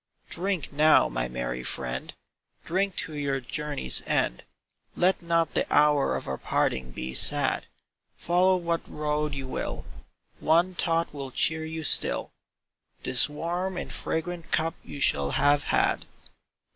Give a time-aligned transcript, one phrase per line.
[0.31, 2.15] *'Drink now, my merry friend,
[2.65, 4.45] Drink to your journey's end.
[4.95, 7.67] Let not the hour of our parting be sad.
[8.17, 9.85] Follow what road you will
[10.39, 12.31] One thought will cheer you still—
[13.03, 16.07] This warm and fragrant cup you shall have had.